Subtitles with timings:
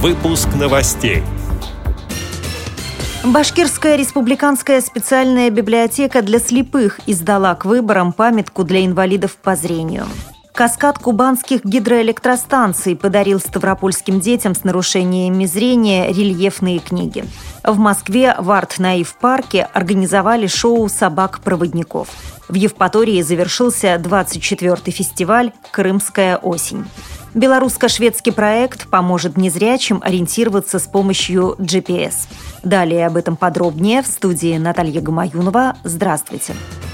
[0.00, 1.22] Выпуск новостей.
[3.22, 10.06] Башкирская республиканская специальная библиотека для слепых издала к выборам памятку для инвалидов по зрению.
[10.54, 17.26] Каскад кубанских гидроэлектростанций подарил ставропольским детям с нарушениями зрения рельефные книги.
[17.62, 22.08] В Москве в Арт-Наив-парке организовали шоу «Собак-проводников».
[22.48, 26.86] В Евпатории завершился 24-й фестиваль «Крымская осень».
[27.34, 32.28] Белорусско-шведский проект поможет незрячим ориентироваться с помощью GPS.
[32.62, 35.76] Далее об этом подробнее в студии Наталья Гамаюнова.
[35.84, 36.30] Здравствуйте.
[36.30, 36.89] Здравствуйте.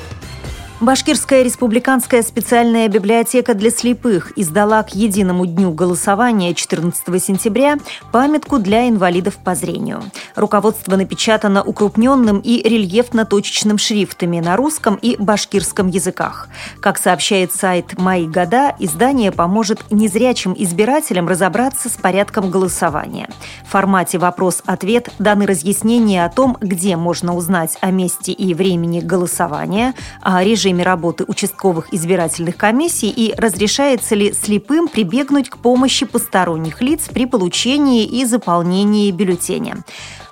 [0.79, 7.79] Башкирская республиканская специальная библиотека для слепых издала к единому дню голосования 14 сентября
[8.13, 10.03] памятку для инвалидов по зрению.
[10.35, 16.49] Руководство напечатано укрупненным и рельефно-точечным шрифтами на русском и башкирском языках.
[16.81, 23.31] Как сообщает сайт «Мои года», издание поможет незрячим избирателям разобраться с порядком голосования.
[23.67, 29.95] В формате «Вопрос-ответ» даны разъяснения о том, где можно узнать о месте и времени голосования,
[30.21, 36.83] о режиме режиме работы участковых избирательных комиссий и разрешается ли слепым прибегнуть к помощи посторонних
[36.83, 39.85] лиц при получении и заполнении бюллетеня.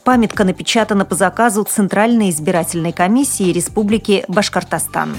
[0.03, 5.15] Памятка напечатана по заказу Центральной избирательной комиссии Республики Башкортостан.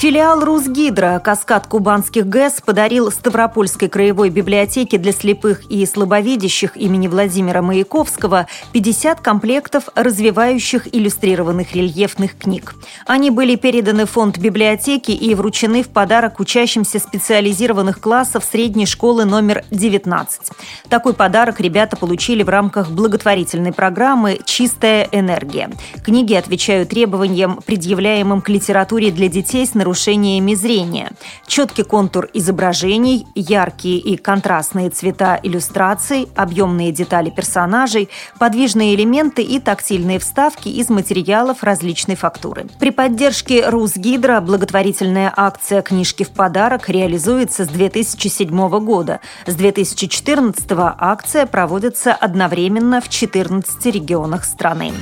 [0.00, 7.60] Филиал Русгидро «Каскад кубанских ГЭС» подарил Ставропольской краевой библиотеке для слепых и слабовидящих имени Владимира
[7.60, 12.76] Маяковского 50 комплектов развивающих иллюстрированных рельефных книг.
[13.04, 19.26] Они были переданы в фонд библиотеки и вручены в подарок учащимся специализированных классов средней школы
[19.26, 20.48] номер 19.
[20.88, 25.70] Такой подарок ребята получили в рамках благотворительной программы «Чистая энергия».
[26.02, 31.10] Книги отвечают требованиям, предъявляемым к литературе для детей с нарушением нарушениями зрения.
[31.48, 40.20] Четкий контур изображений, яркие и контрастные цвета иллюстраций, объемные детали персонажей, подвижные элементы и тактильные
[40.20, 42.66] вставки из материалов различной фактуры.
[42.78, 49.18] При поддержке Русгидро благотворительная акция «Книжки в подарок» реализуется с 2007 года.
[49.46, 50.66] С 2014
[50.98, 54.92] акция проводится одновременно в 14 регионах страны.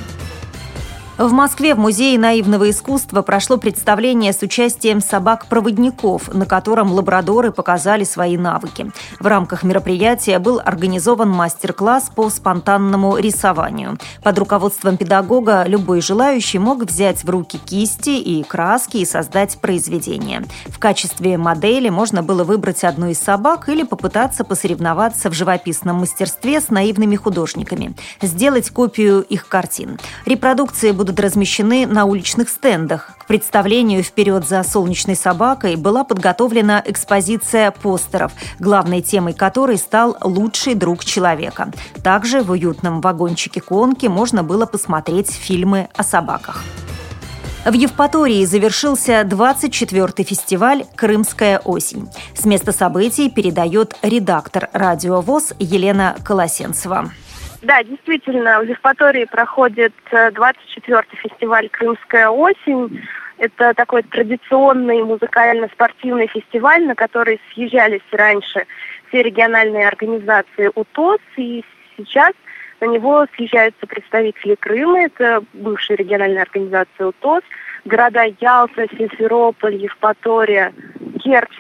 [1.19, 8.05] В Москве в Музее наивного искусства прошло представление с участием собак-проводников, на котором лабрадоры показали
[8.05, 8.93] свои навыки.
[9.19, 13.99] В рамках мероприятия был организован мастер-класс по спонтанному рисованию.
[14.23, 20.45] Под руководством педагога любой желающий мог взять в руки кисти и краски и создать произведение.
[20.67, 26.61] В качестве модели можно было выбрать одну из собак или попытаться посоревноваться в живописном мастерстве
[26.61, 29.99] с наивными художниками, сделать копию их картин.
[30.25, 33.17] Репродукции будут будут размещены на уличных стендах.
[33.19, 40.75] К представлению «Вперед за солнечной собакой» была подготовлена экспозиция постеров, главной темой которой стал «Лучший
[40.75, 41.73] друг человека».
[42.05, 46.63] Также в уютном вагончике конки можно было посмотреть фильмы о собаках.
[47.65, 52.11] В Евпатории завершился 24-й фестиваль «Крымская осень».
[52.35, 57.11] С места событий передает редактор «Радио ВОЗ» Елена Колосенцева.
[57.63, 63.03] Да, действительно, в Евпатории проходит 24-й э, фестиваль «Крымская осень».
[63.39, 68.65] Это такой традиционный музыкально-спортивный фестиваль, на который съезжались раньше
[69.09, 71.65] все региональные организации УТОС, и
[71.97, 72.33] сейчас
[72.81, 77.43] на него съезжаются представители Крыма, это бывшая региональная организация УТОС,
[77.85, 80.73] города Ялта, Симферополь, Евпатория,
[81.23, 81.59] Керчь,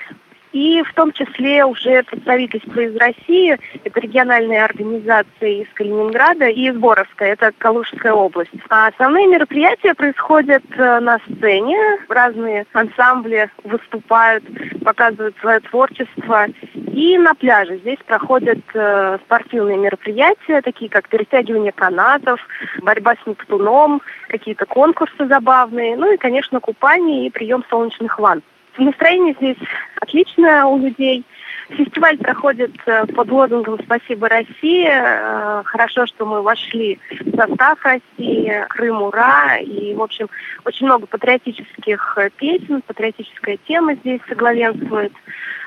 [0.52, 6.76] и в том числе уже представительство из России, это региональные организации из Калининграда и из
[6.76, 8.50] Боровска, это Калужская область.
[8.68, 11.78] А основные мероприятия происходят э, на сцене,
[12.08, 14.44] разные ансамбли выступают,
[14.84, 16.46] показывают свое творчество.
[16.74, 22.40] И на пляже здесь проходят э, спортивные мероприятия, такие как перетягивание канатов,
[22.80, 28.42] борьба с Нептуном, какие-то конкурсы забавные, ну и, конечно, купание и прием солнечных ванн.
[28.78, 29.56] Настроение здесь
[30.00, 31.24] отличное у людей.
[31.68, 34.88] Фестиваль проходит э, под лозунгом «Спасибо России».
[34.88, 39.58] Э, хорошо, что мы вошли в состав России, Крым, ура.
[39.58, 40.28] И, в общем,
[40.64, 45.12] очень много патриотических э, песен, патриотическая тема здесь соглавенствует.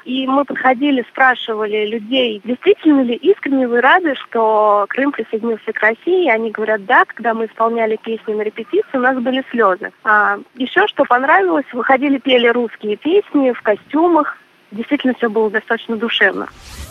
[0.06, 6.26] И мы подходили, спрашивали людей, действительно ли искренне вы рады, что Крым присоединился к России.
[6.26, 9.92] И они говорят, да, когда мы исполняли песни на репетиции, у нас были слезы.
[10.04, 14.38] А еще что понравилось, выходили, пели русские песни в костюмах.
[14.72, 16.48] Действительно, все было достаточно душевно.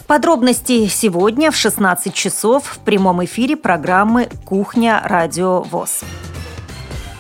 [0.07, 5.01] Подробности сегодня в 16 часов в прямом эфире программы «Кухня.
[5.05, 6.05] Радио ВОЗ».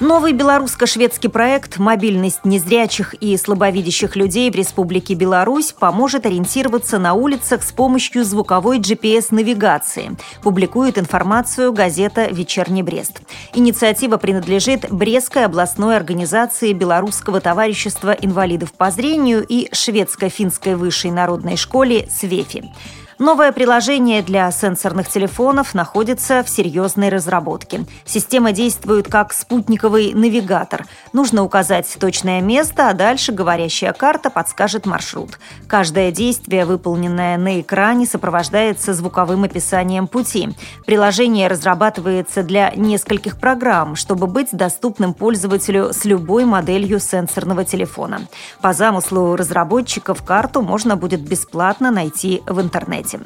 [0.00, 7.62] Новый белорусско-шведский проект «Мобильность незрячих и слабовидящих людей в Республике Беларусь» поможет ориентироваться на улицах
[7.62, 13.20] с помощью звуковой GPS-навигации, публикует информацию газета «Вечерний Брест».
[13.52, 22.08] Инициатива принадлежит Брестской областной организации Белорусского товарищества инвалидов по зрению и Шведско-финской высшей народной школе
[22.10, 22.72] «Свефи».
[23.20, 27.84] Новое приложение для сенсорных телефонов находится в серьезной разработке.
[28.06, 30.86] Система действует как спутниковый навигатор.
[31.12, 35.38] Нужно указать точное место, а дальше говорящая карта подскажет маршрут.
[35.66, 40.48] Каждое действие, выполненное на экране, сопровождается звуковым описанием пути.
[40.86, 48.22] Приложение разрабатывается для нескольких программ, чтобы быть доступным пользователю с любой моделью сенсорного телефона.
[48.62, 53.20] По замыслу разработчиков карту можно будет бесплатно найти в интернете интернете.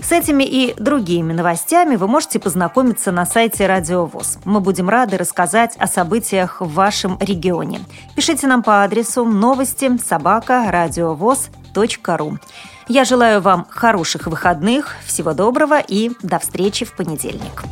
[0.00, 4.38] С этими и другими новостями вы можете познакомиться на сайте Радио ВОЗ.
[4.44, 7.80] Мы будем рады рассказать о событиях в вашем регионе.
[8.14, 10.70] Пишите нам по адресу новости собака
[12.16, 12.38] ру.
[12.88, 17.64] Я желаю вам хороших выходных, всего доброго и до встречи в понедельник.